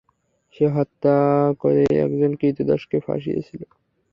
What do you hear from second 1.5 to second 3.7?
করে একজন ক্রীতদাসকে ফাঁসিয়েছিল।